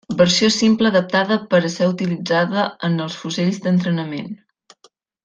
[0.19, 4.33] Versió simple adaptada per a ser utilitzada en els fusells d'entrenament.